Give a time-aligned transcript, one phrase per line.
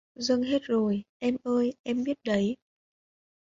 [0.15, 2.57] Dâng hết em rồi, em ơi em biết đấy